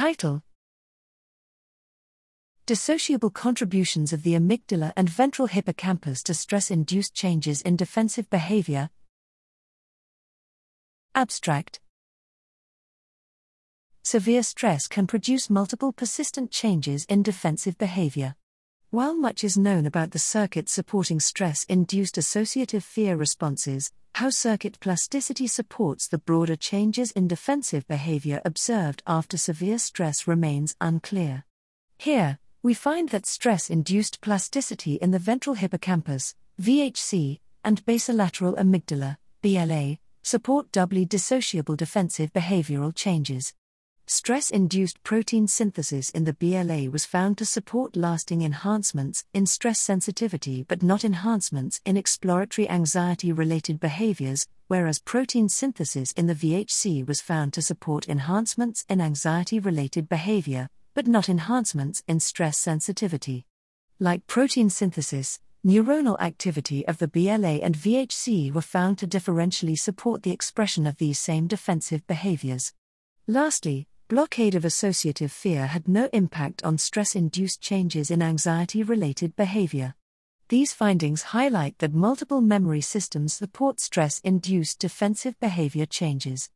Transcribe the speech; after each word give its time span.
Title 0.00 0.42
Dissociable 2.66 3.34
contributions 3.34 4.14
of 4.14 4.22
the 4.22 4.32
amygdala 4.32 4.94
and 4.96 5.10
ventral 5.10 5.46
hippocampus 5.46 6.22
to 6.22 6.32
stress 6.32 6.70
induced 6.70 7.12
changes 7.12 7.60
in 7.60 7.76
defensive 7.76 8.30
behavior. 8.30 8.88
Abstract 11.14 11.80
Severe 14.02 14.42
stress 14.42 14.88
can 14.88 15.06
produce 15.06 15.50
multiple 15.50 15.92
persistent 15.92 16.50
changes 16.50 17.04
in 17.04 17.22
defensive 17.22 17.76
behavior. 17.76 18.36
While 18.92 19.14
much 19.14 19.44
is 19.44 19.56
known 19.56 19.86
about 19.86 20.10
the 20.10 20.18
circuits 20.18 20.72
supporting 20.72 21.20
stress 21.20 21.62
induced 21.68 22.18
associative 22.18 22.82
fear 22.82 23.14
responses, 23.14 23.92
how 24.16 24.30
circuit 24.30 24.80
plasticity 24.80 25.46
supports 25.46 26.08
the 26.08 26.18
broader 26.18 26.56
changes 26.56 27.12
in 27.12 27.28
defensive 27.28 27.86
behavior 27.86 28.42
observed 28.44 29.04
after 29.06 29.36
severe 29.36 29.78
stress 29.78 30.26
remains 30.26 30.74
unclear. 30.80 31.44
Here, 31.98 32.40
we 32.64 32.74
find 32.74 33.10
that 33.10 33.26
stress 33.26 33.70
induced 33.70 34.20
plasticity 34.22 34.94
in 34.94 35.12
the 35.12 35.20
ventral 35.20 35.54
hippocampus, 35.54 36.34
VHC, 36.60 37.38
and 37.62 37.86
basolateral 37.86 38.58
amygdala, 38.58 39.18
BLA, 39.40 39.98
support 40.24 40.72
doubly 40.72 41.06
dissociable 41.06 41.76
defensive 41.76 42.32
behavioral 42.32 42.92
changes. 42.92 43.54
Stress 44.12 44.50
induced 44.50 45.00
protein 45.04 45.46
synthesis 45.46 46.10
in 46.10 46.24
the 46.24 46.32
BLA 46.32 46.90
was 46.90 47.04
found 47.04 47.38
to 47.38 47.44
support 47.44 47.94
lasting 47.94 48.42
enhancements 48.42 49.24
in 49.32 49.46
stress 49.46 49.78
sensitivity 49.78 50.64
but 50.66 50.82
not 50.82 51.04
enhancements 51.04 51.80
in 51.84 51.96
exploratory 51.96 52.68
anxiety 52.68 53.30
related 53.30 53.78
behaviors, 53.78 54.48
whereas 54.66 54.98
protein 54.98 55.48
synthesis 55.48 56.10
in 56.10 56.26
the 56.26 56.34
VHC 56.34 57.06
was 57.06 57.20
found 57.20 57.52
to 57.52 57.62
support 57.62 58.08
enhancements 58.08 58.84
in 58.88 59.00
anxiety 59.00 59.60
related 59.60 60.08
behavior, 60.08 60.68
but 60.92 61.06
not 61.06 61.28
enhancements 61.28 62.02
in 62.08 62.18
stress 62.18 62.58
sensitivity. 62.58 63.46
Like 64.00 64.26
protein 64.26 64.70
synthesis, 64.70 65.38
neuronal 65.64 66.20
activity 66.20 66.84
of 66.88 66.98
the 66.98 67.06
BLA 67.06 67.62
and 67.62 67.76
VHC 67.76 68.52
were 68.52 68.60
found 68.60 68.98
to 68.98 69.06
differentially 69.06 69.78
support 69.78 70.24
the 70.24 70.32
expression 70.32 70.84
of 70.84 70.96
these 70.96 71.20
same 71.20 71.46
defensive 71.46 72.04
behaviors. 72.08 72.72
Lastly, 73.28 73.86
blockade 74.10 74.56
of 74.56 74.64
associative 74.64 75.30
fear 75.30 75.68
had 75.68 75.86
no 75.86 76.08
impact 76.12 76.64
on 76.64 76.76
stress 76.76 77.14
induced 77.14 77.60
changes 77.60 78.10
in 78.10 78.20
anxiety 78.20 78.82
related 78.82 79.36
behavior. 79.36 79.94
These 80.48 80.72
findings 80.72 81.22
highlight 81.22 81.78
that 81.78 81.94
multiple 81.94 82.40
memory 82.40 82.80
systems 82.80 83.34
support 83.34 83.78
stress 83.78 84.18
induced 84.24 84.80
defensive 84.80 85.38
behavior 85.38 85.86
changes. 85.86 86.50